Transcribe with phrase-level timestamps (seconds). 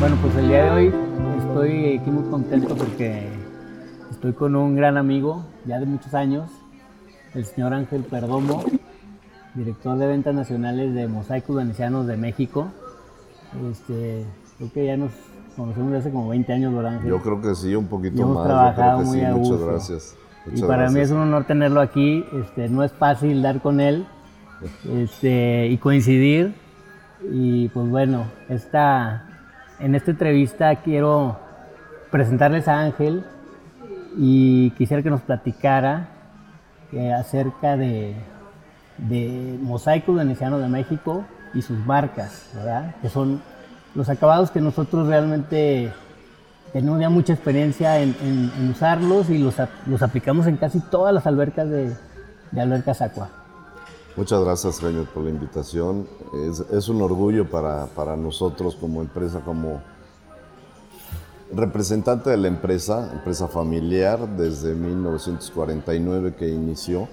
[0.00, 0.94] Bueno, pues el día de hoy
[1.38, 3.28] estoy aquí muy contento porque
[4.10, 6.50] estoy con un gran amigo ya de muchos años,
[7.34, 8.62] el señor Ángel Perdomo,
[9.54, 12.68] director de ventas nacionales de Mosaicos Venecianos de México.
[13.70, 14.24] Este,
[14.58, 15.10] creo que ya nos
[15.56, 17.10] conocemos desde hace como 20 años, ¿verdad, Ángel?
[17.10, 18.44] Yo creo que sí, un poquito Y hemos más.
[18.44, 19.24] yo trabajado creo que muy sí.
[19.24, 19.66] a Muchas gusto.
[19.66, 20.16] gracias.
[20.54, 22.24] Y para mí es un honor tenerlo aquí.
[22.32, 24.06] Este, no es fácil dar con él
[24.92, 26.54] este, y coincidir.
[27.30, 29.26] Y pues bueno, esta,
[29.80, 31.38] en esta entrevista quiero
[32.10, 33.24] presentarles a Ángel
[34.16, 36.08] y quisiera que nos platicara
[36.92, 38.14] eh, acerca de,
[38.98, 42.94] de Mosaicos Venecianos de México y sus marcas, ¿verdad?
[43.02, 43.42] Que son
[43.94, 45.92] los acabados que nosotros realmente
[46.72, 49.54] tenemos ya mucha experiencia en, en- en usarlos y los,
[49.86, 51.92] los aplicamos en casi todas las albercas de,
[52.52, 53.30] de albercas Aqua.
[54.16, 56.06] Muchas gracias, Jaime, por la invitación.
[56.50, 59.80] Es, es un orgullo para, para nosotros como empresa, como
[61.54, 67.08] representante de la empresa, empresa familiar, desde 1949 que inició.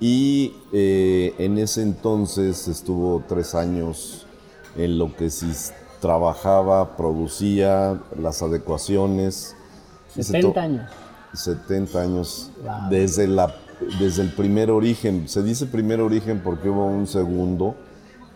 [0.00, 4.26] Y eh, en ese entonces estuvo tres años
[4.76, 5.30] en lo que
[6.02, 9.54] trabajaba, producía las adecuaciones.
[10.16, 10.90] Y se 70 to- años.
[11.32, 12.90] 70 años Wow.
[12.90, 13.54] desde, la,
[13.98, 15.28] desde el primer origen.
[15.28, 17.74] Se dice primer origen porque hubo un segundo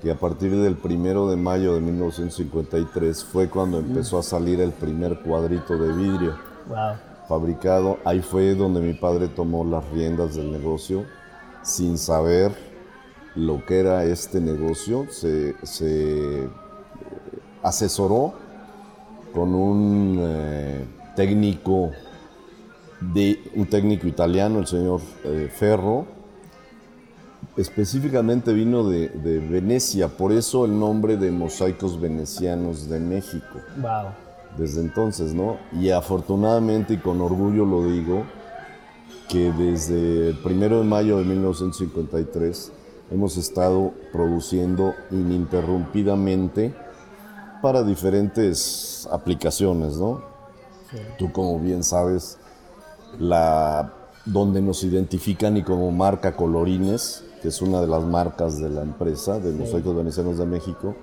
[0.01, 4.71] que a partir del primero de mayo de 1953 fue cuando empezó a salir el
[4.71, 6.37] primer cuadrito de vidrio
[6.69, 6.95] Wow.
[7.29, 7.99] fabricado.
[8.05, 11.05] Ahí fue donde mi padre tomó las riendas del negocio
[11.63, 12.53] sin saber
[13.35, 15.07] lo que era este negocio.
[15.11, 16.49] Se, se,
[17.67, 18.33] asesoró
[19.35, 20.85] con un eh,
[21.17, 21.91] técnico
[23.01, 26.07] de un técnico italiano, el señor eh, Ferro.
[27.57, 34.09] Específicamente vino de, de Venecia, por eso el nombre de Mosaicos Venecianos de México Wow.
[34.59, 35.57] desde entonces, ¿no?
[35.73, 38.25] Y afortunadamente y con orgullo lo digo,
[39.29, 42.73] que desde el primero de mayo de 1953
[43.11, 46.75] hemos estado produciendo ininterrumpidamente
[47.61, 50.23] para diferentes aplicaciones, ¿no?
[51.19, 52.39] Tú como bien sabes,
[53.19, 53.93] la,
[54.25, 58.83] donde nos identifican y como marca Colorines, que es una de las marcas de la
[58.83, 60.95] empresa, de Mosaicos Venecianos de México,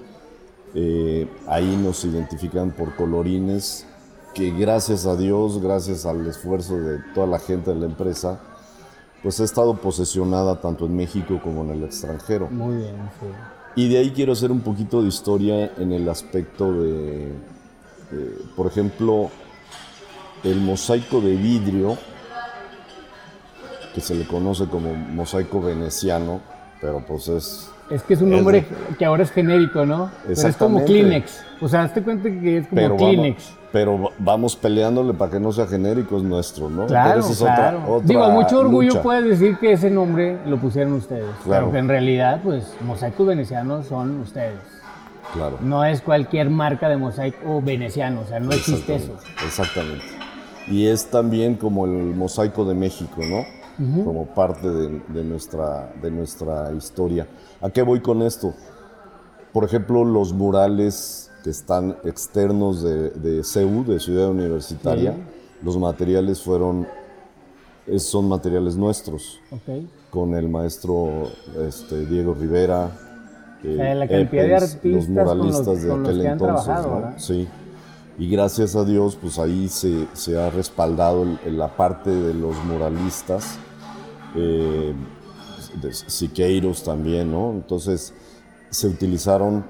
[0.76, 3.86] eh, ahí nos identifican por colorines
[4.34, 8.40] que gracias a Dios, gracias al esfuerzo de toda la gente de la empresa,
[9.22, 12.50] pues ha estado posesionada tanto en México como en el extranjero.
[12.50, 13.28] Muy bien, sí.
[13.76, 17.32] Y de ahí quiero hacer un poquito de historia en el aspecto de,
[18.56, 19.32] por ejemplo,
[20.44, 21.98] el mosaico de vidrio,
[23.96, 26.42] que se le conoce como mosaico veneciano,
[26.82, 28.66] pero pues es Es que es un Es nombre
[28.98, 30.10] que ahora es genérico, ¿no?
[30.26, 30.84] Pero es como.
[30.86, 31.44] Kleenex.
[31.62, 33.44] O sea, hazte cuenta que es como pero Kleenex.
[33.46, 36.86] vamos, pero va- vamos peleándole para que no sea genérico, es nuestro, ¿no?
[36.88, 37.84] Claro, Pero esa es otra- claro.
[37.88, 39.02] otra Digo, mucho orgullo lucha.
[39.04, 41.26] puedes decir que ese nombre lo pusieron ustedes.
[41.44, 41.66] Claro.
[41.66, 44.60] Pero que en realidad, pues, mosaicos venecianos son ustedes.
[45.34, 45.58] Claro.
[45.62, 49.14] No es cualquier marca de mosaico veneciano, o sea, no existe eso.
[49.46, 50.06] Exactamente.
[50.68, 53.44] Y es también como el mosaico de México, ¿no?
[53.78, 57.28] Como parte de, de nuestra, de nuestra historia.
[57.62, 58.54] ¿A qué voy con esto?
[59.52, 65.16] Por ejemplo, los murales que están externos de, de CEU, de Ciudad Universitaria,
[65.64, 66.88] los materiales fueron,
[67.98, 69.84] son materiales nuestros, Ok.
[70.10, 71.30] con el maestro
[71.68, 72.92] este, Diego Rivera.
[73.64, 76.34] eh, la cantidad de artistas los con muralistas los- de con los aquel que han
[76.34, 77.24] entonces.
[77.26, 77.48] Sí.
[78.18, 82.34] Y gracias a Dios, pues ahí se, se ha respaldado el- el- la parte de
[82.34, 83.58] los muralistas,
[84.36, 84.94] eh,
[85.82, 87.52] de Siqueiros también, ¿no?
[87.52, 88.14] Entonces
[88.70, 89.66] se utilizaron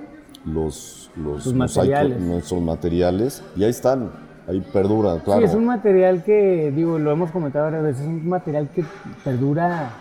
[0.46, 1.10] los,
[1.54, 2.20] materiales.
[2.20, 4.12] nuestros materiales, y ahí están,
[4.48, 5.40] ahí perduran, claro.
[5.42, 8.84] Sí, es un material que, digo, lo hemos comentado varias veces, es un material que
[9.24, 9.92] perdura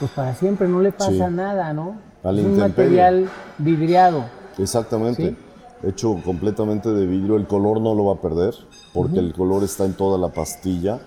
[0.00, 1.34] pues para siempre, no le pasa Sí.
[1.34, 2.00] nada, ¿no?
[2.24, 3.28] Al es un material
[3.58, 4.24] vidriado.
[4.58, 5.30] Exactamente.
[5.30, 5.36] Sí.
[5.82, 7.36] Hecho completamente de vidrio.
[7.36, 8.54] El color no lo va a perder
[8.94, 11.00] porque el color está en toda la pastilla.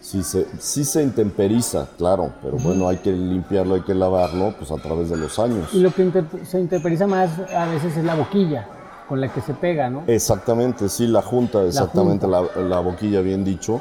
[0.00, 4.70] sí, se, sí se intemperiza, claro, pero bueno, hay que limpiarlo, hay que lavarlo pues
[4.70, 5.72] a través de los años.
[5.72, 8.68] Y lo que inter- se interperiza más a veces es la boquilla
[9.08, 10.02] con la que se pega, ¿no?
[10.06, 12.42] Exactamente, sí, la junta, exactamente, junta.
[12.56, 13.80] la, la boquilla bien dicho.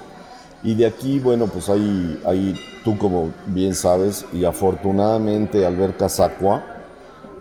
[0.63, 6.63] Y de aquí, bueno, pues hay, hay, tú como bien sabes, y afortunadamente Alberca Sacua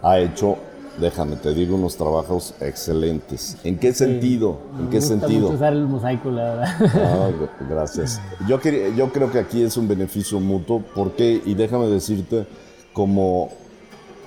[0.02, 0.56] ha hecho
[0.98, 3.56] déjame, te digo unos trabajos excelentes.
[3.64, 4.58] ¿En qué sentido?
[4.78, 5.42] ¿En qué gusta sentido?
[5.42, 6.68] mucho usar el mosaico, la verdad.
[6.94, 7.30] Ah,
[7.68, 8.20] gracias.
[8.46, 10.80] Yo, creo que aquí es un beneficio mutuo.
[10.94, 11.42] ¿Por qué?
[11.44, 12.46] Y déjame decirte,
[12.92, 13.50] como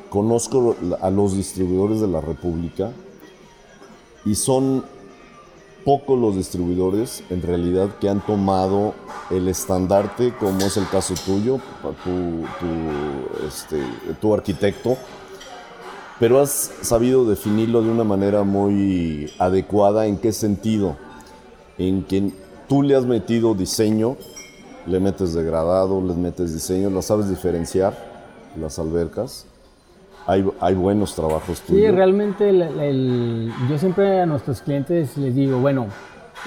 [0.10, 2.92] conozco a los distribuidores de la República,
[4.26, 4.84] y son
[5.86, 8.94] pocos los distribuidores en realidad que han tomado
[9.30, 11.60] el estandarte, como es el caso tuyo,
[12.04, 13.82] tu, tu, este,
[14.20, 14.98] tu arquitecto,
[16.20, 20.06] pero has sabido definirlo de una manera muy adecuada.
[20.08, 20.96] ¿En qué sentido?
[21.78, 22.32] En que
[22.68, 24.18] tú le has metido diseño,
[24.86, 27.94] le metes degradado, les metes diseño, las sabes diferenciar,
[28.60, 29.46] las albercas.
[30.26, 31.82] Hay, hay buenos trabajos tuyos.
[31.84, 35.88] Sí, realmente el- el- yo siempre a nuestros clientes les digo, bueno,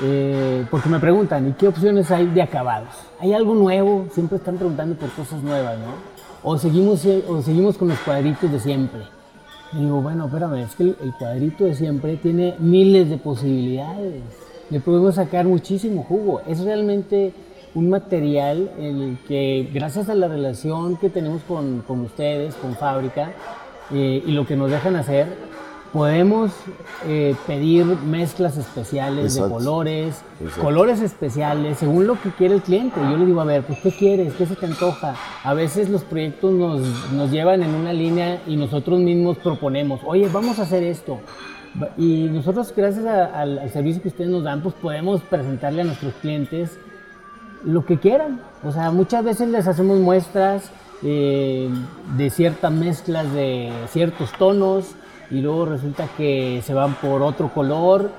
[0.02, 2.90] eh, porque me preguntan, ¿y qué opciones hay de acabados?
[3.20, 4.06] ¿Hay algo nuevo?
[4.12, 5.94] Siempre están preguntando por cosas nuevas, ¿no?
[6.42, 9.00] O seguimos, o seguimos con los cuadritos de siempre.
[9.72, 14.22] Y digo, bueno, espérame, es que el, cuadrito de siempre tiene miles de posibilidades.
[14.68, 16.40] Le podemos sacar muchísimo jugo.
[16.46, 17.32] Es realmente
[17.74, 22.74] un material en el que, gracias a la relación que tenemos con, con ustedes, con
[22.74, 23.32] fábrica,
[23.92, 25.26] eh, y lo que nos dejan hacer,
[25.92, 26.52] podemos
[27.06, 29.48] eh, pedir mezclas especiales Exacto.
[29.48, 30.62] de colores, Exacto.
[30.62, 33.00] colores especiales, según lo que quiere el cliente.
[33.00, 34.32] Yo le digo, a ver, pues, ¿qué quieres?
[34.34, 35.14] ¿Qué se te antoja?
[35.42, 36.80] A veces los proyectos nos,
[37.12, 41.18] nos llevan en una línea y nosotros mismos proponemos, oye, vamos a hacer esto.
[41.96, 45.84] Y nosotros, gracias a- al, al servicio que ustedes nos dan, pues podemos presentarle a
[45.84, 46.78] nuestros clientes
[47.64, 48.40] lo que quieran.
[48.64, 50.70] O sea, muchas veces les hacemos muestras
[51.02, 51.68] eh,
[52.16, 54.94] de ciertas mezclas de ciertos tonos
[55.30, 58.10] y luego resulta que se van por otro color,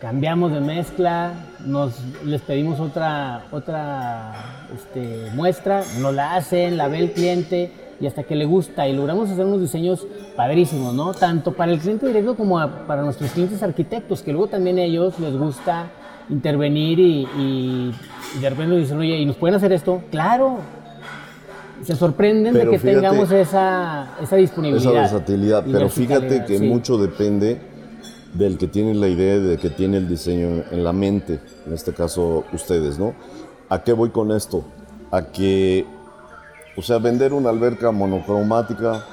[0.00, 1.32] cambiamos de mezcla,
[1.64, 4.32] nos, les pedimos otra, otra
[4.74, 8.94] este, muestra, nos la hacen, la ve el cliente y hasta que le gusta y
[8.94, 10.06] logramos hacer unos diseños
[10.36, 11.14] padrísimos, ¿no?
[11.14, 15.18] Tanto para el cliente directo como para nuestros clientes arquitectos, que luego también a ellos
[15.18, 15.86] les gusta
[16.28, 17.94] intervenir y, y-
[18.36, 20.02] y de repente nos dicen, oye, ¿y nos pueden hacer esto?
[20.10, 20.58] Claro.
[21.86, 24.92] Se sorprenden Pero de que fíjate, tengamos esa, esa disponibilidad.
[24.92, 26.66] Esa versatilidad, pero fíjate que sí.
[26.66, 27.60] mucho depende
[28.34, 31.92] del que tiene la idea, de que tiene el diseño en la mente, en este
[31.92, 33.14] caso ustedes, ¿no?
[33.68, 34.64] ¿A qué voy con esto?
[35.12, 35.86] A que,
[36.76, 39.04] o sea, vender una alberca monocromática,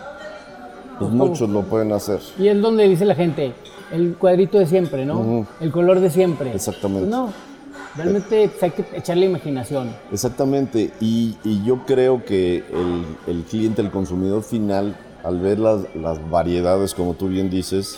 [0.97, 2.19] pues muchos lo pueden hacer.
[2.39, 3.53] Y es donde dice la gente,
[3.91, 5.19] el cuadrito de siempre, ¿no?
[5.19, 5.45] Ujú.
[5.59, 6.53] El color de siempre.
[6.55, 7.07] Exactamente.
[7.07, 7.29] No,
[7.95, 9.95] realmente pues, hay que echarle imaginación.
[10.11, 15.81] Exactamente, y, y yo creo que el, el cliente, el consumidor final, al ver las,
[15.95, 17.97] las variedades, como tú bien dices,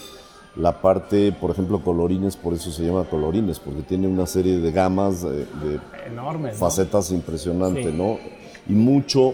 [0.55, 4.71] la parte, por ejemplo, colorines, por eso se llama colorines, porque tiene una serie de
[4.71, 6.51] gamas, de, de Enorme.
[6.51, 6.57] ¿no?
[6.57, 7.91] facetas impresionantes, Sí.
[7.97, 8.17] ¿no?
[8.67, 9.33] Y mucho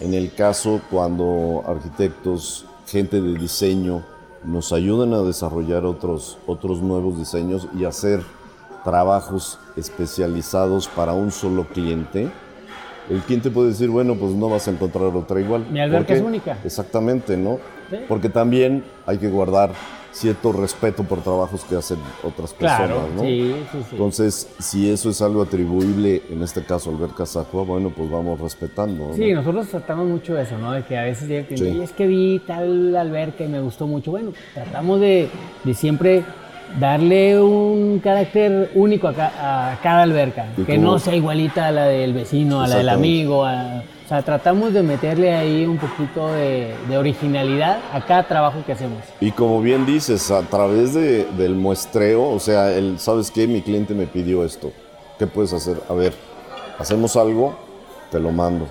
[0.00, 4.02] en el caso cuando arquitectos, gente de diseño,
[4.44, 8.22] nos ayudan a desarrollar otros, otros nuevos diseños y hacer
[8.86, 12.28] trabajos especializados para un solo cliente.
[13.10, 15.66] El cliente puede decir, bueno, pues no vas a encontrar otra igual.
[15.70, 16.56] Mi alberca es única.
[16.64, 17.58] Exactamente, ¿no?
[17.90, 17.96] Sí.
[18.08, 19.70] Porque también hay que guardar
[20.12, 23.20] cierto respeto por trabajos que hacen otras personas, Claro, ¿no?
[23.22, 23.88] sí, sí, sí.
[23.92, 29.08] Entonces, si eso es algo atribuible, en este caso Alberca Sacua, bueno, pues vamos respetando.
[29.08, 29.14] ¿no?
[29.14, 30.72] Sí, nosotros tratamos mucho de eso, ¿no?
[30.72, 31.62] De que a veces llega Sí.
[31.62, 34.10] "Oye, es que vi tal alberca y me gustó mucho.
[34.10, 35.28] Bueno, tratamos de,
[35.64, 36.24] de siempre
[36.78, 40.92] darle un carácter único a, ca- a cada alberca, ¿Y que cómo?
[40.92, 43.44] no sea igualita a la del vecino, a la del amigo.
[43.44, 48.58] a- o sea, tratamos de meterle ahí un poquito de, de originalidad a cada trabajo
[48.64, 48.98] que hacemos.
[49.20, 53.48] Y como bien dices, a través de- del muestreo, o sea, el, ¿sabes qué?
[53.48, 54.70] Mi cliente me pidió esto.
[55.18, 55.78] ¿Qué puedes hacer?
[55.88, 56.12] A ver,
[56.78, 57.56] hacemos algo,
[58.12, 58.68] te lo mando.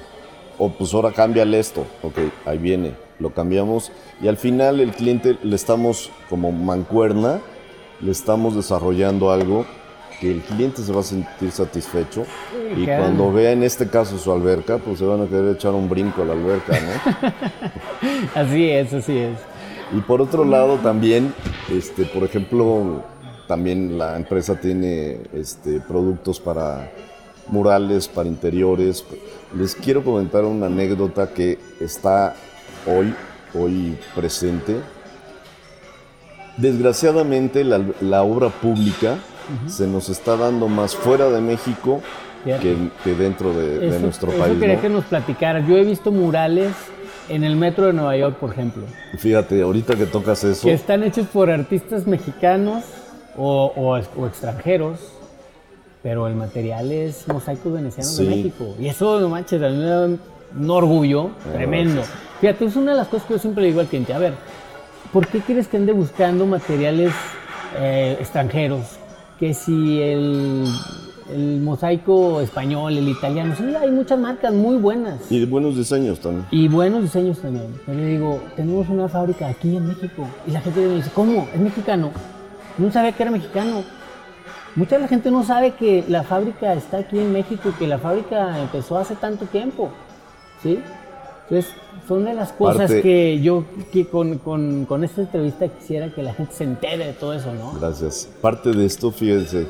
[0.58, 1.86] O pues ahora cámbiale esto.
[2.02, 3.92] Ok, ahí viene, lo cambiamos.
[4.22, 7.42] Y al final el cliente le estamos como mancuerna,
[8.02, 9.66] le estamos desarrollando algo
[10.20, 12.26] que el cliente se va a sentir satisfecho.
[12.76, 15.90] Y cuando vea en este caso su alberca, pues se van a querer echar un
[15.90, 17.34] brinco a la alberca, ¿no?
[18.42, 19.38] Así es, así es.
[19.94, 21.34] Y por otro lado también,
[21.72, 23.04] este, por ejemplo,
[23.48, 26.92] también la empresa tiene este, productos para
[27.48, 29.06] murales, para interiores.
[29.56, 32.36] Les quiero comentar una anécdota que está
[32.88, 33.14] hoy,
[33.54, 34.78] hoy presente.
[36.58, 39.18] Desgraciadamente la, la obra pública
[39.68, 42.02] se nos está dando más fuera de México
[42.44, 44.60] que, que dentro de, de Eso- nuestro eso país.
[44.60, 44.82] quería ¿no?
[44.82, 45.60] que nos platicara.
[45.68, 46.72] Yo he visto murales
[47.30, 48.84] en el metro de Nueva York, por ejemplo.
[49.18, 52.84] Fíjate, ahorita que tocas eso, que están hechos por artistas mexicanos
[53.38, 55.00] o, o o extranjeros,
[56.04, 58.26] pero el material es mosaicos venecianos Sí.
[58.26, 58.76] de México.
[58.80, 62.02] Y eso, no manches, a mí me da un orgullo tremendo.
[62.40, 64.14] Fíjate, es una de las cosas que yo siempre le digo al cliente.
[64.14, 64.34] A ver,
[65.16, 67.14] ¿por qué quieres que ande buscando materiales
[67.78, 68.98] eh, extranjeros?
[69.40, 70.66] Que si el,
[71.34, 75.32] el mosaico español, el italiano, sí, hay muchas marcas muy buenas.
[75.32, 76.46] Y de buenos diseños también.
[76.52, 77.68] Y buenos diseños también.
[77.86, 80.28] Pero le digo, tenemos una fábrica aquí en México.
[80.46, 81.48] Y la gente me dice, ¿cómo?
[81.54, 82.12] ¿Es mexicano?
[82.78, 83.86] No sabía que era mexicano.
[84.76, 87.88] Mucha de la gente no sabe que la fábrica está aquí en México y que
[87.88, 89.92] la fábrica empezó hace tanto tiempo.
[90.62, 90.78] ¿Sí?
[91.50, 91.72] Entonces,
[92.08, 96.24] son de las cosas Parte- que yo que con, con- con esta entrevista quisiera que
[96.24, 97.74] la gente se entere de todo eso, ¿no?
[97.80, 98.28] Gracias.
[98.42, 99.68] Parte de esto, fíjense,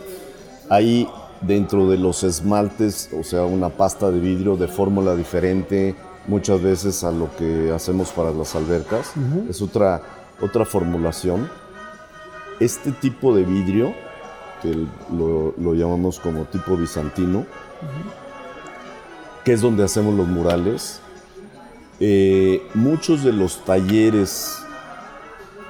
[0.70, 1.08] hay
[1.42, 5.96] dentro de los esmaltes, o sea, una pasta de vidrio de fórmula diferente,
[6.28, 9.12] muchas veces a lo que hacemos para las albercas.
[9.50, 10.02] Es otra,
[10.42, 11.50] otra formulación.
[12.62, 13.94] Este tipo de vidrio,
[14.62, 14.74] que
[15.14, 17.46] lo, lo llamamos como tipo bizantino,
[19.44, 21.02] que es donde hacemos los murales,
[22.00, 24.60] eh, muchos de los talleres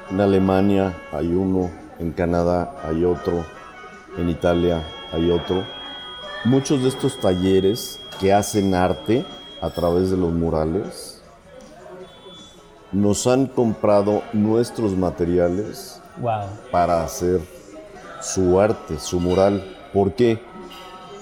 [0.09, 3.45] en Alemania hay uno, en Canadá hay otro,
[4.17, 5.63] en Italia hay otro.
[6.43, 9.25] Muchos de estos talleres que hacen arte
[9.61, 11.21] a través de los murales
[12.91, 16.43] nos han comprado nuestros materiales Wow.
[16.71, 17.41] para hacer
[18.21, 19.63] su arte, su mural.
[19.93, 20.39] ¿Por qué?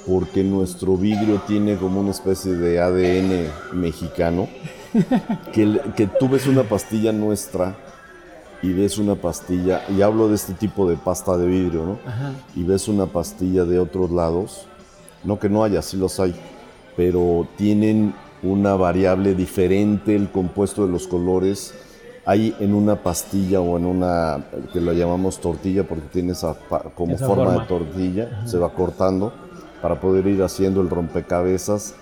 [0.05, 4.48] Porque nuestro vidrio tiene como una especie de ADN mexicano.
[5.51, 7.75] Que, que tú ves una pastilla nuestra
[8.62, 12.00] y ves una pastilla, y hablo de este tipo de pasta de vidrio, ¿no?
[12.09, 12.31] Ajá.
[12.55, 14.67] Y ves una pastilla de otros lados,
[15.25, 16.33] no que no haya, sí los hay,
[16.95, 21.73] pero tienen una variable diferente, el compuesto de los colores.
[22.25, 26.55] Hay en una pastilla o en una, que la llamamos tortilla porque tiene esa
[26.95, 27.62] como Esa forma, forma.
[27.62, 29.33] de tortilla, se va cortando
[29.81, 31.95] para poder ir haciendo el rompecabezas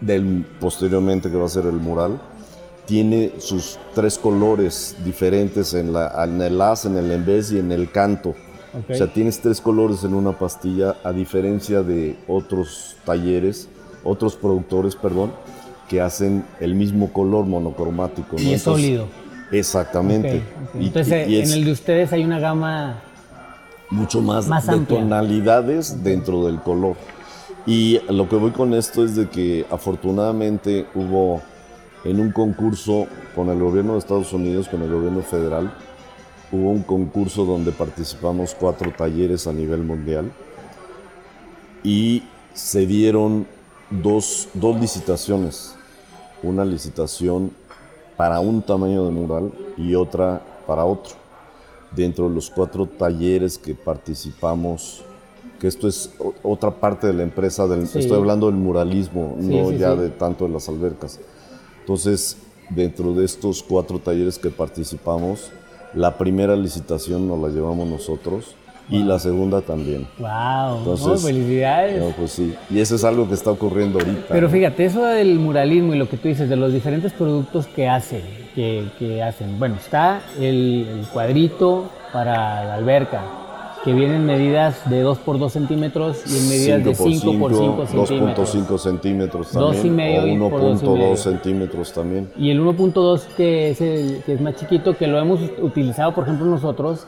[0.00, 2.20] del posteriormente que va a ser el mural.
[2.86, 7.70] Tiene sus tres colores diferentes en, la, en el as, en el embés y en
[7.72, 8.34] el canto.
[8.90, 13.68] O sea, tienes tres colores en una pastilla, a diferencia de otros talleres,
[14.04, 15.32] otros productores, perdón,
[15.88, 18.36] que hacen el mismo color monocromático.
[18.36, 18.42] ¿no?
[18.42, 19.06] Y es sólido.
[19.50, 20.42] Exactamente.
[20.78, 23.00] Y- Entonces, y- y es en el de ustedes hay una gama
[23.90, 25.00] mucho más, Más de amplia.
[25.00, 26.96] tonalidades dentro del color.
[27.66, 31.42] Y lo que voy con esto es de que afortunadamente hubo
[32.04, 35.72] en un concurso con el gobierno de Estados Unidos, con el gobierno federal,
[36.50, 40.32] hubo un concurso donde participamos cuatro talleres a nivel mundial
[41.82, 42.22] y
[42.54, 43.46] se dieron
[43.90, 45.74] dos, dos licitaciones.
[46.42, 47.50] Una licitación
[48.16, 51.14] para un tamaño de mural y otra para otro.
[51.90, 55.04] Dentro de los cuatro talleres que participamos,
[55.58, 56.10] que esto es
[56.42, 57.98] otra parte de la empresa, del, Sí.
[58.00, 61.18] estoy hablando del muralismo, Sí, no sí, ya de tanto de las albercas.
[61.80, 62.36] Entonces,
[62.70, 65.50] dentro de estos cuatro talleres que participamos,
[65.94, 68.54] la primera licitación nos la llevamos nosotros
[68.90, 70.06] y la segunda también.
[70.18, 72.00] Wow, Entonces, felicidades.
[72.02, 74.26] No, pues sí, y eso es algo que está ocurriendo ahorita.
[74.28, 77.88] Pero fíjate, eso del muralismo y lo que tú dices, de los diferentes productos que
[77.88, 78.22] hacen,
[78.54, 79.58] que, que hacen.
[79.58, 83.22] Bueno, está el, el cuadrito para la alberca,
[83.84, 87.54] que viene en medidas de 2 por 2 centímetros y en medidas de 5 por
[87.54, 88.54] 5 centímetros.
[88.54, 89.86] 2.5 centímetros también.
[89.86, 91.12] y medio o por dos y medio.
[91.12, 92.30] 1.2 centímetros también.
[92.36, 96.24] Y el 1.2 que es el que es más chiquito, que lo hemos utilizado, por
[96.24, 97.06] ejemplo, nosotros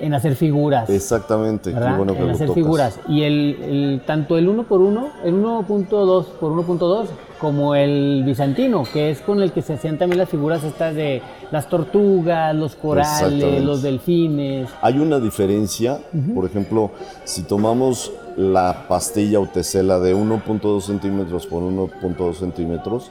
[0.00, 0.88] en hacer figuras.
[0.90, 2.62] Exactamente, qué bueno que en lo hacer tocas.
[2.62, 3.00] figuras.
[3.08, 7.06] Y el, el- tanto el 1 por 1 el 1.2 por 1.2,
[7.38, 11.22] como el bizantino, que es con el que se hacían también las figuras estas de
[11.50, 14.68] las tortugas, los corales, los delfines.
[14.82, 15.98] Hay una diferencia,
[16.34, 16.90] por ejemplo,
[17.24, 23.10] si tomamos la pastilla o tesela de 1.2 centímetros por 1.2 centímetros,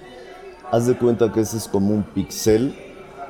[0.72, 2.75] haz de cuenta que ese es como un pixel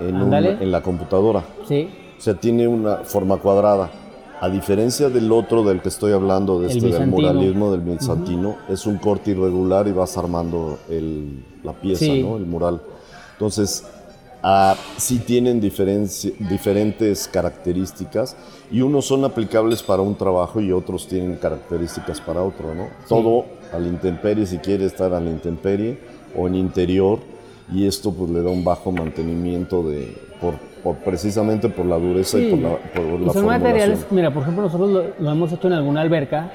[0.01, 1.43] en, un- en la computadora.
[1.67, 1.89] Sí,
[2.19, 3.89] O sea, tiene una forma cuadrada.
[4.41, 8.85] A diferencia del otro del que estoy hablando, de este, del muralismo, del bizantino, es
[8.85, 12.23] un corte irregular y vas armando el- la pieza, Sí.
[12.23, 12.37] ¿no?
[12.37, 12.81] el mural.
[13.33, 13.83] Entonces,
[14.43, 18.35] ah, sí tienen diferentes características
[18.71, 22.87] y unos son aplicables para un trabajo y otros tienen características para otro, ¿no?
[23.07, 25.99] Todo al intemperie, si quiere estar al intemperie
[26.37, 27.19] o en interior
[27.73, 32.37] y esto pues le da un bajo mantenimiento de, por, por- precisamente por la dureza
[32.39, 32.49] y Sí.
[32.51, 35.67] por la, por Y la son materiales, mira, por ejemplo, nosotros lo, lo hemos hecho
[35.67, 36.51] en alguna alberca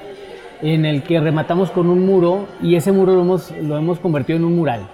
[0.61, 4.37] en el que rematamos con un muro y ese muro lo hemos, lo hemos convertido
[4.37, 4.87] en un mural.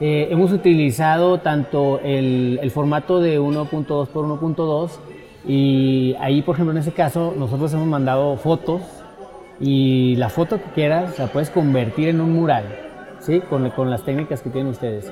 [0.00, 4.90] Eh, hemos utilizado tanto el, el formato de 1.2 por 1.2
[5.46, 8.82] y ahí, por ejemplo, en ese caso, nosotros hemos mandado fotos
[9.60, 12.64] y la foto que quieras la puedes convertir en un mural,
[13.20, 13.40] ¿sí?
[13.48, 15.10] Con, con las técnicas que tienen ustedes.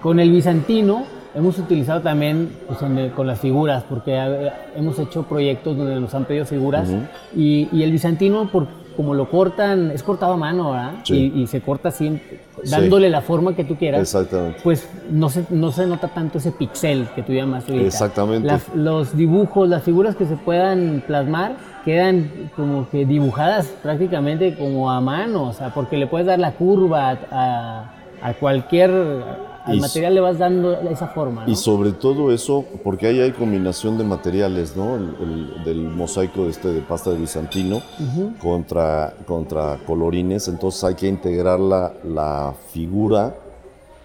[0.00, 1.04] Con el bizantino
[1.34, 4.16] hemos utilizado también pues, el- con las figuras, porque
[4.76, 6.88] hemos hecho proyectos donde nos han pedido figuras.
[7.36, 8.66] y, y el bizantino, por,
[8.96, 10.92] como lo cortan, es cortado a mano, ¿verdad?
[11.04, 11.32] Sí.
[11.34, 12.20] Y, y se corta así,
[12.68, 14.00] dándole la forma que tú quieras.
[14.00, 14.58] Exactamente.
[14.64, 17.86] Pues no se, no se nota tanto ese pixel que tú llamas ahorita.
[17.86, 18.48] Exactamente.
[18.48, 21.52] Las- los dibujos, las figuras que se puedan plasmar
[21.84, 26.50] quedan como que dibujadas prácticamente como a mano, o sea, porque le puedes dar la
[26.52, 28.90] curva a, a cualquier,
[29.68, 31.52] al Y- material le vas dando esa forma, ¿no?
[31.52, 34.96] Y sobre todo eso, porque ahí hay combinación de materiales, ¿no?
[34.96, 37.82] El, el- del mosaico este de pasta de bizantino
[38.40, 43.34] contra, contra colorines, entonces hay que integrar la, la figura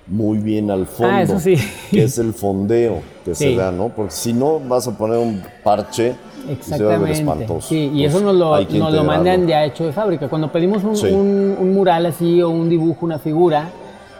[0.07, 1.55] muy bien al fondo, Ah, eso sí.
[1.89, 3.51] que es el fondeo que Sí.
[3.51, 3.89] se da, ¿no?
[3.89, 6.13] Porque si no vas a poner un parche
[6.51, 7.69] y se va a ver espantoso.
[7.69, 10.27] Sí, y eso nos lo, nos lo mandan ya hecho de fábrica.
[10.27, 11.07] Cuando pedimos un, Sí.
[11.07, 13.69] un- un mural así o un dibujo, una figura,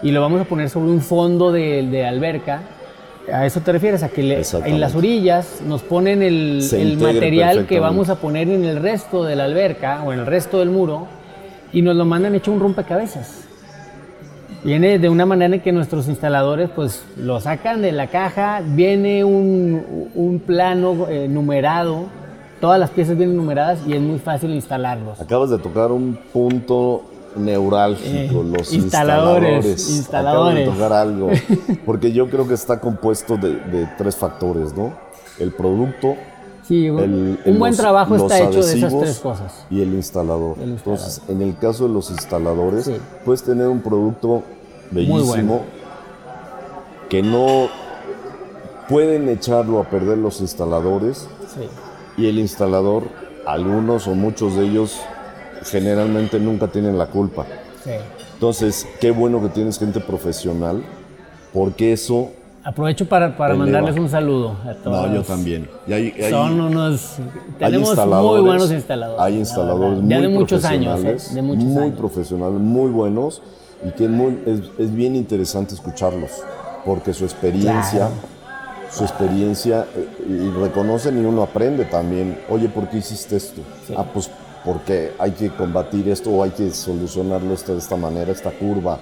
[0.04, 2.62] y lo vamos a poner sobre un fondo de, de alberca,
[3.32, 4.04] ¿a eso te refieres?
[4.04, 6.62] A que le- en las orillas nos ponen el,
[7.00, 10.60] material que vamos a poner en el resto de la alberca o en el resto
[10.60, 11.08] del muro
[11.72, 13.40] y nos lo mandan hecho un rompecabezas.
[14.64, 19.24] Viene de una manera en que nuestros instaladores pues lo sacan de la caja, viene
[19.26, 22.06] un, un plano eh, numerado,
[22.62, 25.20] todas las piezas vienen numeradas y es muy fácil instalarlos.
[25.20, 27.04] Acabas de tocar un punto
[27.36, 29.90] neurálgico, Eh, los instaladores, instaladores.
[29.90, 30.34] instaladores.
[30.34, 31.30] Acabas de tocar algo,
[31.86, 34.94] porque yo creo que está compuesto de, de tres factores, ¿no?
[35.40, 36.16] El producto,
[36.68, 39.66] Sí, un, el- buen los- trabajo los está hecho de esas tres cosas.
[39.70, 40.58] y el instalador.
[40.62, 41.00] El instalador.
[41.04, 42.96] Entonces, en el caso de los instaladores, Sí.
[43.26, 44.44] puedes tener un producto
[44.92, 45.62] bellísimo bueno.
[47.10, 47.68] que no
[48.90, 51.68] pueden echarlo a perder los instaladores Sí.
[52.22, 53.04] y el instalador,
[53.46, 55.00] algunos o muchos de ellos,
[55.66, 57.46] generalmente nunca tienen la culpa.
[57.84, 57.92] sí.
[58.34, 60.84] Entonces, qué bueno que tienes gente profesional,
[61.54, 62.32] porque eso...
[62.66, 65.08] Aprovecho para, para mandarles un saludo a todos.
[65.10, 65.70] No, yo también.
[65.88, 67.20] Y hay- hay- Son unos.
[67.20, 67.26] hay
[67.60, 69.22] Tenemos muy instaladores, buenos instaladores.
[69.22, 71.18] Hay la instaladores muy Ya de muchos años, ¿eh?
[71.36, 71.98] De muchos muy años.
[71.98, 73.42] profesionales, muy buenos,
[73.88, 76.32] y que es, muy- es, es bien interesante escucharlos,
[76.86, 78.14] porque su experiencia, Claro.
[78.92, 83.62] su experiencia, eh, y reconocen y uno aprende también, oye, ¿por qué hiciste esto?
[83.96, 84.30] Ah, pues
[84.64, 89.00] porque hay que combatir esto o hay que solucionarlo esto de esta manera, esta curva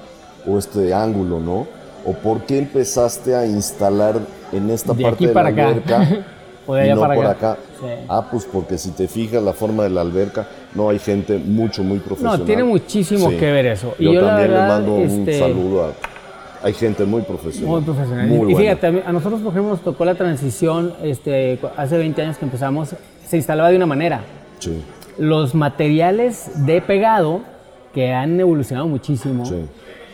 [0.48, 1.68] o este ángulo, ¿no?
[2.06, 4.16] ¿O por qué empezaste a instalar
[4.52, 5.68] en esta De parte de la acá.
[5.68, 6.08] alberca
[6.68, 7.52] O de y allá no para por acá.
[7.54, 7.62] acá?
[7.80, 7.88] Sí.
[8.08, 11.84] Ah, pues porque si te fijas la forma de la alberca, no hay gente mucho,
[11.84, 12.40] muy profesional.
[12.40, 13.38] No, tiene muchísimo Sí.
[13.38, 13.96] que ver eso.
[13.98, 15.92] Y yo, yo, también verdad, le mando un este, saludo a...
[16.64, 17.70] Hay gente muy profesional.
[17.72, 18.28] Muy profesional.
[18.28, 22.38] Muy y fíjate, a nosotros, por ejemplo, nos tocó la transición este, hace 20 años
[22.38, 22.96] que empezamos,
[23.28, 24.22] se instalaba de una manera.
[24.60, 24.80] Sí,
[25.18, 27.42] Los materiales de pegado,
[27.94, 29.66] que han evolucionado muchísimo, Sí.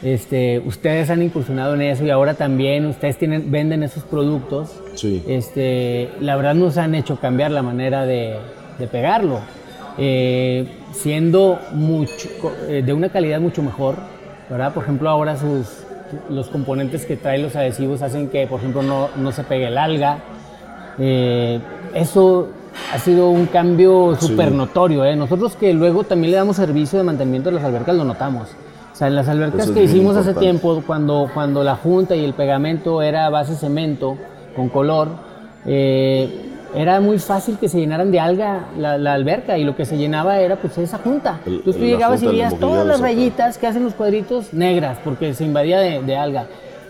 [0.04, 4.72] este, ustedes han incursionado en eso y ahora también ustedes tienen, venden esos productos.
[4.96, 5.24] sí.
[5.28, 8.38] Este, la verdad nos han hecho cambiar la manera de,
[8.80, 9.40] de pegarlo,
[10.00, 12.30] eh, siendo mucho,
[12.68, 13.96] eh, de una calidad mucho mejor,
[14.50, 14.74] ¿verdad?
[14.74, 15.84] Por ejemplo, ahora sus,
[16.30, 19.78] los componentes que traen los adhesivos hacen que, por ejemplo, no, no se pegue el
[19.78, 20.20] alga.
[21.00, 21.60] Eh,
[21.94, 22.48] eso
[22.94, 24.28] ha sido un cambio Sí.
[24.28, 25.04] súper notorio.
[25.06, 25.16] ¿eh?
[25.16, 28.50] Nosotros que luego también le damos servicio de mantenimiento de las albercas lo notamos.
[28.94, 30.40] O sea, en las albercas es que hicimos hace importante.
[30.40, 34.18] tiempo, cuando, cuando la junta y el pegamento era a base cemento
[34.56, 35.10] con color,
[35.66, 36.44] eh,
[36.76, 39.98] era muy fácil que se llenaran de alga la, la alberca y lo que se
[39.98, 41.40] llenaba era pues esa junta.
[41.46, 45.34] El- Entonces tú llegabas y veías todas las rayitas que hacen los cuadritos negras porque
[45.34, 46.46] se invadía de, de alga.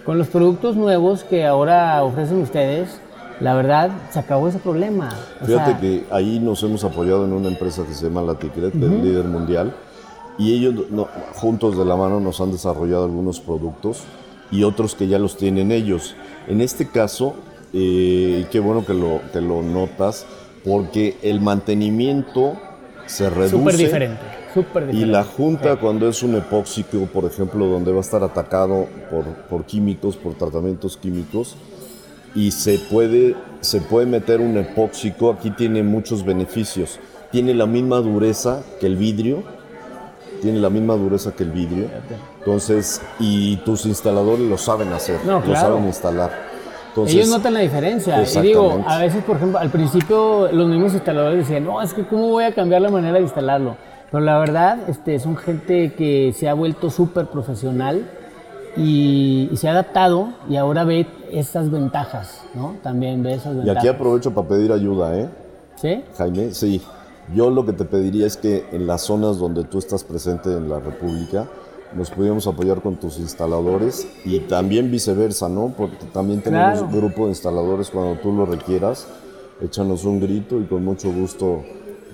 [0.06, 3.02] Con los productos nuevos que ahora ofrecen ustedes,
[3.39, 5.10] la verdad se acabó ese problema.
[5.41, 8.73] O Fíjate sea, que ahí nos hemos apoyado en una empresa que se llama Laticret,
[8.76, 9.73] el líder mundial,
[10.38, 14.04] y ellos no- juntos de la mano nos han desarrollado algunos productos
[14.52, 16.15] y otros que ya los tienen ellos.
[16.47, 17.36] En este caso,
[17.73, 20.26] eh, qué bueno que lo, que lo notas,
[20.63, 22.54] porque el mantenimiento
[23.06, 23.58] se reduce.
[23.58, 24.21] súper diferente,
[24.54, 28.88] súper Y la junta, cuando es un epóxico, por ejemplo, donde va a estar atacado
[29.10, 31.56] por, por químicos, por tratamientos químicos,
[32.38, 37.00] y se puede, se puede meter un epóxico, aquí tiene muchos beneficios.
[37.32, 39.41] Tiene la misma dureza que el vidrio,
[40.43, 41.88] tiene la misma dureza que el vidrio.
[42.38, 45.67] Entonces, y tus instaladores lo saben hacer, No, lo claro.
[45.67, 46.32] saben instalar.
[46.89, 48.23] Entonces, Ellos notan la diferencia.
[48.23, 52.06] Y digo, a veces, por ejemplo, al principio los mismos instaladores decían, no, es que
[52.06, 53.78] cómo voy a cambiar la manera de instalarlo.
[54.12, 58.06] Pero la verdad, este, son gente que se ha vuelto súper profesional
[58.78, 62.76] y, y se ha adaptado y ahora ve esas ventajas, ¿no?
[62.84, 63.78] También ve esas y ventajas.
[63.78, 65.30] aquí aprovecho para pedir ayuda, ¿eh?
[65.76, 66.04] ¿Sí?
[66.18, 66.82] Jaime, sí.
[67.36, 70.70] Yo lo que te pediría es que en las zonas donde tú estás presente en
[70.70, 71.46] la República,
[71.94, 75.74] nos pudiéramos apoyar con tus instaladores y también viceversa, ¿no?
[75.76, 76.86] Porque también tenemos Claro.
[76.88, 79.08] un grupo de instaladores cuando tú lo requieras,
[79.62, 81.63] échanos un grito y con mucho gusto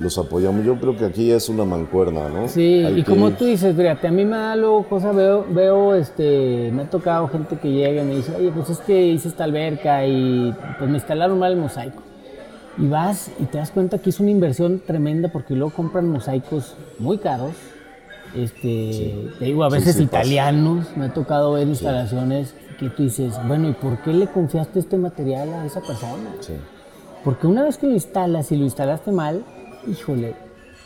[0.04, 0.64] los apoyamos.
[0.66, 2.48] Yo creo que aquí es una mancuerna, ¿no?
[2.48, 5.46] Sí, Hay y que como tú dices, fíjate, a mí me da luego cosa, veo,
[5.50, 9.08] veo, este, me ha tocado gente que llega y me dice, oye, pues es que
[9.08, 12.02] hice esta alberca y pues me instalaron mal el mosaico.
[12.78, 16.76] Y vas y te das cuenta que es una inversión tremenda porque luego compran mosaicos
[17.00, 17.54] muy caros.
[18.36, 20.22] Este, te digo, a Sí, veces sí pasa.
[20.24, 24.80] italianos, me ha tocado ver instalaciones que tú dices, bueno, ¿y por qué le confiaste
[24.80, 26.32] este material a esa persona?
[26.40, 26.54] Sí.
[27.24, 29.44] Porque una vez que lo instalas y lo instalaste mal,
[29.88, 30.36] híjole,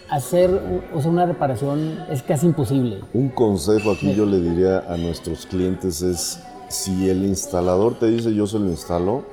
[0.09, 0.49] hacer
[0.93, 2.99] o sea, una reparación es casi imposible.
[3.13, 8.33] Un consejo aquí yo le diría a nuestros clientes es, si el instalador te dice
[8.33, 9.23] yo se lo instalo,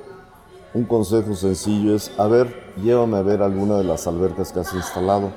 [0.73, 2.47] un consejo sencillo es, a ver,
[2.83, 5.31] llévame a ver alguna de las albercas que has instalado.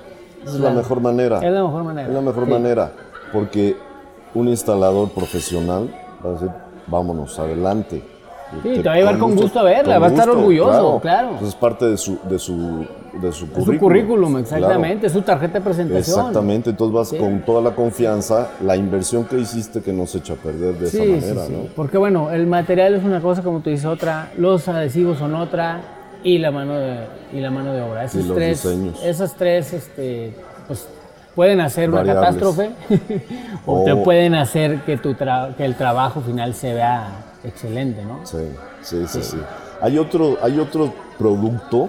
[0.45, 0.75] Es la Claro.
[0.77, 1.37] mejor manera.
[1.39, 2.09] Es la mejor manera.
[2.09, 2.51] Es la mejor Sí.
[2.51, 2.93] manera,
[3.33, 3.77] porque
[4.35, 6.51] un instalador profesional va a decir,
[6.89, 8.03] vámonos, adelante.
[8.63, 11.33] Sí, te va a llevar con gusto a verla, va a estar orgulloso, claro.
[11.39, 12.87] Pues es parte de su, de su,
[13.21, 13.75] de su currículum.
[13.75, 14.39] su currículum, Claro.
[14.45, 16.19] exactamente, es su tarjeta de presentación.
[16.19, 17.17] Exactamente, entonces vas Sí.
[17.17, 20.87] con toda la confianza, la inversión que hiciste que no se echa a perder de
[20.89, 21.53] Sí, esa manera, sí.
[21.53, 21.59] ¿no?
[21.75, 25.81] Porque bueno, el material es una cosa, como tú dices, otra, los adhesivos son otra
[26.23, 26.99] y la mano de,
[27.33, 28.05] y la mano de obra.
[28.05, 29.03] Esos los tres, diseños.
[29.05, 30.35] esas tres, este,
[30.67, 30.87] pues
[31.35, 32.71] pueden hacer una catástrofe
[33.67, 37.09] o te pueden hacer que, tu tra- que el trabajo final se vea
[37.45, 38.21] excelente, ¿no?
[38.27, 38.39] Sí,
[38.83, 39.37] sí, sí, sí.
[39.81, 41.89] Hay otro, hay otro producto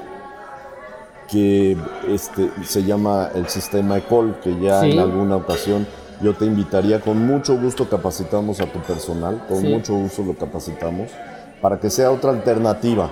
[1.32, 4.92] que este, se llama el sistema ECOL, que ya Sí.
[4.92, 5.86] en alguna ocasión
[6.22, 9.68] yo te invitaría, con mucho gusto capacitamos a tu personal, con Sí.
[9.68, 11.10] mucho gusto lo capacitamos,
[11.62, 13.10] para que sea otra alternativa.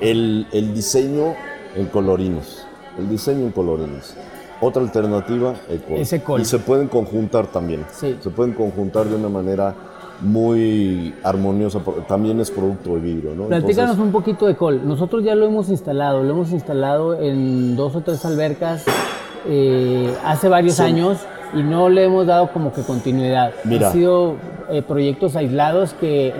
[0.00, 1.34] El, el diseño
[1.76, 2.64] en colorines,
[2.98, 4.14] el diseño en colorines.
[4.62, 5.96] Otra alternativa, ECOL.
[5.98, 6.40] Es ECOL.
[6.40, 7.84] Y se pueden conjuntar también.
[7.92, 8.18] Sí.
[8.22, 9.74] Se pueden conjuntar de una manera
[10.20, 13.44] muy armoniosa, porque también es producto de vidrio, ¿no?
[13.46, 14.86] Platícanos Entonces, un poquito de Col.
[14.86, 18.84] Nosotros ya lo hemos instalado, lo hemos instalado en dos o tres albercas
[19.46, 21.18] eh, hace varios años
[21.54, 23.52] y no le hemos dado como que continuidad.
[23.64, 23.88] Mira.
[23.88, 24.36] Han sido
[24.70, 26.32] eh, proyectos aislados que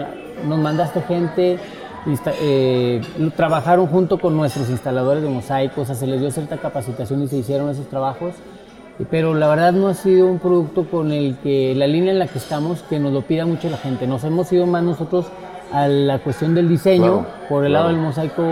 [0.47, 1.59] nos mandaste gente,
[2.07, 3.01] insta- eh,
[3.37, 7.29] trabajaron junto con nuestros instaladores de mosaicos, o sea, se les dio cierta capacitación y
[7.29, 8.35] se hicieron esos trabajos.
[9.11, 12.27] Pero la verdad no ha sido un producto con el que la línea en la
[12.27, 14.07] que estamos que nos lo pida mucho la gente.
[14.07, 15.27] Nos hemos ido más nosotros
[15.73, 18.43] a la cuestión del diseño Claro, por el claro, lado del mosaico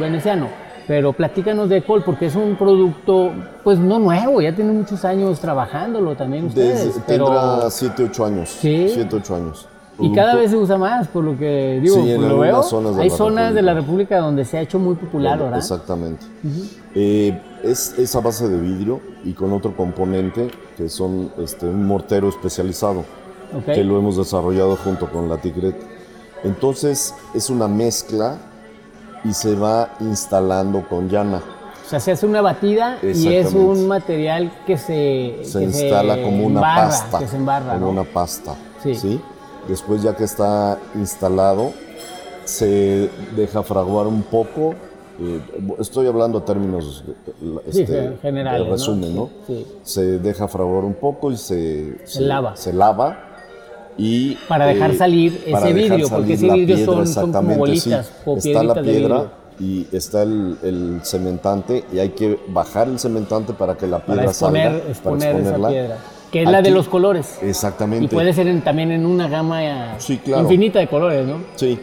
[0.00, 0.48] veneciano.
[0.86, 3.32] Pero platícanos de Col porque es un producto,
[3.64, 6.86] pues no nuevo, ya tiene muchos años trabajándolo también ustedes.
[6.86, 8.48] desde- pero, tendrá 7, 8 años.
[8.50, 8.88] Sí.
[8.92, 9.66] 7, 8 años.
[9.98, 12.62] Y cada vez se usa más, por lo que digo, Sí, en pues, lo veo.
[12.62, 13.86] zonas Hay zonas de la República.
[14.16, 15.58] República donde se ha hecho muy popular, ¿verdad?
[15.58, 16.24] Exactamente.
[16.94, 22.28] Eh, es esa base de vidrio y con otro componente que son este, un mortero
[22.28, 23.04] especializado
[23.56, 23.64] Ok.
[23.66, 25.76] que lo hemos desarrollado junto con la Tigret.
[26.44, 28.36] Entonces es una mezcla
[29.24, 31.40] y se va instalando con llana.
[31.84, 36.16] O sea, se hace una batida y es un material que se, Se que instala
[36.20, 37.18] como una embarra, pasta.
[37.20, 37.90] Que se embarra, como ¿no?
[37.92, 38.54] una pasta.
[38.82, 38.94] Sí.
[38.96, 39.20] Sí.
[39.68, 41.72] Después ya que está instalado,
[42.44, 44.74] se deja fraguar un poco.
[45.20, 45.40] eh,
[45.80, 47.12] estoy hablando a términos eh,
[47.70, 48.72] Sí, este, generales, de ¿no?
[48.72, 49.30] resumen, ¿no?
[49.46, 49.66] Sí.
[49.82, 52.54] Se deja fraguar un poco y se, Se lava.
[52.56, 53.18] Se lava
[53.98, 57.32] y Para dejar salir ese dejar vidrio, porque salir ese la vidrio piedra, son- son
[57.32, 58.12] como exactamente, bolitas sí.
[58.26, 63.54] o Está la piedra y está el, el cementante y hay que bajar el cementante
[63.54, 65.68] para que la piedra Para exponer, salga, exponer para esa exponerla.
[65.68, 65.96] piedra.
[66.30, 67.38] Que es la de los colores.
[67.42, 68.04] Exactamente.
[68.06, 70.42] Y puede ser en- también en una gama eh, Sí, claro.
[70.42, 71.38] infinita de colores, ¿no?
[71.54, 71.78] Sí,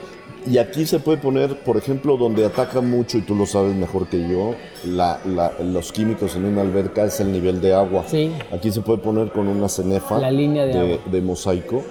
[0.45, 4.07] y aquí se puede poner, por ejemplo, donde ataca mucho, y tú lo sabes mejor
[4.07, 8.03] que yo, la- la- los químicos en una alberca es el nivel de agua.
[8.07, 8.31] Sí.
[8.51, 11.81] Aquí se puede poner con una cenefa La línea de mosaico.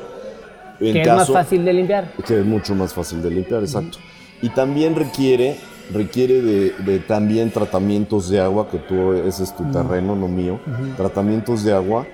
[0.81, 2.13] En Que es más fácil de limpiar.
[2.27, 3.99] Que es mucho más fácil de limpiar, exacto.
[4.43, 5.57] Y también requiere,
[5.95, 10.59] requiere de, de también tratamientos de agua, que tú, ese es tu terreno, no mío,
[10.97, 12.05] tratamientos de agua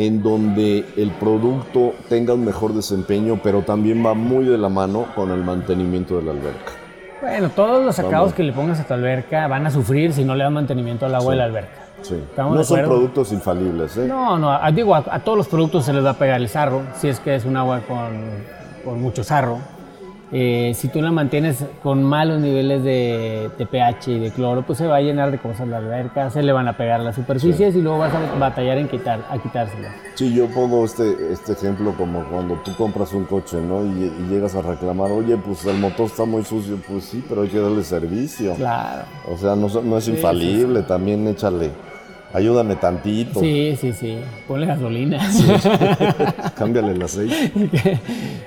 [0.00, 5.04] en donde el producto tenga un mejor desempeño, pero también va muy de la mano
[5.14, 6.72] con el mantenimiento de la alberca.
[7.20, 8.34] Bueno, todos los sacados Vamos.
[8.34, 11.14] que le pongas a tu alberca van a sufrir si no le das mantenimiento al
[11.14, 11.82] agua de la alberca.
[12.00, 12.14] Sí.
[12.14, 14.06] ¿Estamos No son productos infalibles, ¿eh?
[14.08, 16.80] No, no, digo, a, a todos los productos se les va a pegar el sarro,
[16.96, 18.08] si es que es un agua con,
[18.82, 19.58] con mucho sarro.
[20.32, 24.78] Eh, si tú la mantienes con malos niveles de, de pH y de cloro, pues
[24.78, 27.74] se va a llenar de cosas la alberca, se le van a pegar las superficies
[27.74, 29.92] y luego vas a batallar en quitar, a quitárselas.
[30.14, 33.84] Sí, yo pongo este, este ejemplo como cuando tú compras un coche, ¿no?
[33.84, 36.78] Y, y llegas a reclamar, oye, pues el motor está muy sucio.
[36.88, 38.54] Pues sí, pero hay que darle servicio.
[38.54, 39.02] Claro.
[39.28, 41.70] O sea, no es infalible, también échale,
[42.32, 43.40] ayúdame tantito.
[43.40, 44.18] Sí, sí, sí.
[44.46, 45.18] Ponle gasolina.
[46.56, 48.00] Cámbiale el aceite.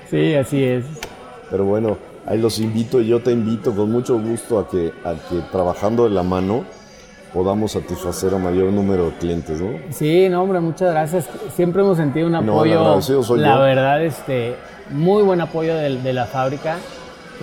[0.09, 0.85] sí, así es.
[1.53, 5.11] Pero bueno, ahí los invito y yo te invito con mucho gusto a que, a
[5.13, 6.63] que trabajando de la mano
[7.31, 9.69] podamos satisfacer a mayor número de clientes, ¿no?
[9.91, 11.29] Sí, no, hombre, muchas gracias.
[11.55, 13.61] Siempre hemos sentido un No, apoyo, agradecido soy la yo.
[13.61, 14.55] verdad, este,
[14.89, 16.77] muy buen apoyo de, de la fábrica.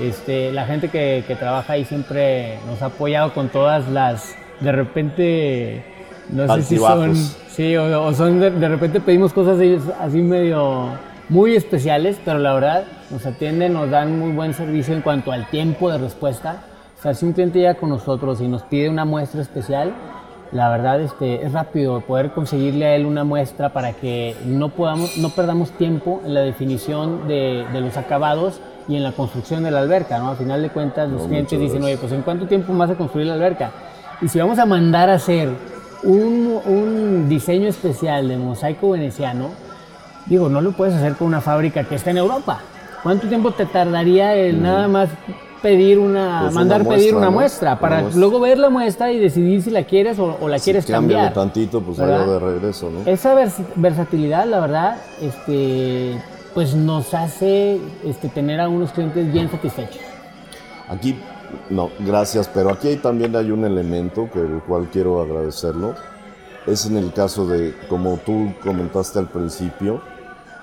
[0.01, 4.73] Este, la gente que, que trabaja ahí siempre nos ha apoyado con todas las, de
[4.73, 5.85] repente,
[6.31, 9.57] no sé si son, sí, o, o son de, de repente pedimos cosas
[10.01, 10.89] así medio
[11.29, 15.49] muy especiales, pero la verdad nos atienden, nos dan muy buen servicio en cuanto al
[15.51, 16.63] tiempo de respuesta.
[16.99, 19.93] O sea, si un cliente llega con nosotros y nos pide una muestra especial,
[20.53, 25.17] la verdad este, es rápido poder conseguirle a él una muestra para que no, podamos,
[25.17, 29.71] no perdamos tiempo en la definición de, de los acabados y en la construcción de
[29.71, 30.19] la alberca.
[30.19, 30.31] ¿no?
[30.31, 32.95] Al final de cuentas, los No, clientes dicen, oye, pues ¿en cuánto tiempo más a
[32.97, 33.71] construir la alberca?
[34.21, 35.49] Y si vamos a mandar a hacer
[36.03, 39.51] un, un diseño especial de mosaico veneciano,
[40.27, 42.61] digo, no lo puedes hacer con una fábrica que está en Europa.
[43.03, 45.09] ¿Cuánto tiempo te tardaría el nada más
[45.63, 47.33] pedir una, Pues una mandar pedir muestra, una ¿no?
[47.33, 48.21] muestra Una para muestra.
[48.21, 51.35] luego ver la muestra y decidir si la quieres o, o la quieres Cámbiale cambiar?
[51.35, 53.11] tantito, pues allá de regreso, ¿no?
[53.11, 56.19] Esa vers- versatilidad, la verdad, este,
[56.55, 60.01] pues nos hace este, tener a unos clientes bien satisfechos.
[60.89, 61.17] Aquí,
[61.69, 65.95] no, gracias, pero aquí también hay un elemento que el cual quiero agradecerlo.
[66.67, 70.01] Es en el caso de, como tú comentaste al principio,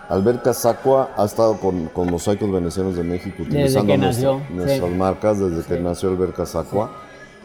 [0.10, 4.96] Alberca Sacua ha estado con, con Mosaicos Venecianos de México utilizando nuestra- nuestras sí.
[4.96, 6.92] marcas desde que nació Alberca Sacua.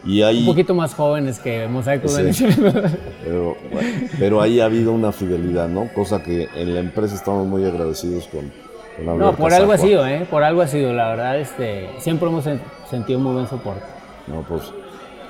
[0.05, 2.17] Y ahí, Un poquito más jóvenes que Mosaico Sí.
[2.17, 2.55] Veneciano.
[3.23, 5.87] pero, bueno, pero ahí ha habido una fidelidad, ¿no?
[5.93, 8.51] Cosa que en la empresa estamos muy agradecidos con,
[8.97, 10.27] con Alberca No, por algo ha sido, ¿eh?
[10.29, 13.83] Por algo ha sido, la verdad, este, siempre hemos sen- sentido muy buen soporte.
[14.27, 14.63] No, pues,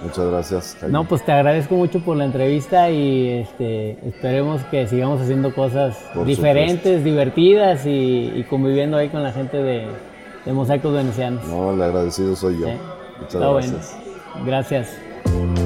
[0.03, 0.77] muchas gracias.
[0.79, 0.93] Jaime.
[0.93, 5.97] No, pues te agradezco mucho por la entrevista y este, esperemos que sigamos haciendo cosas
[6.13, 9.87] Por diferentes, divertidas y, y conviviendo ahí con la gente de,
[10.45, 11.45] de Mosaicos Venecianos.
[11.47, 12.67] No, el agradecido soy yo.
[12.67, 12.77] ¿eh?
[13.19, 13.73] Muchas Está bueno.
[13.73, 13.97] gracias.
[14.45, 15.62] Gracias.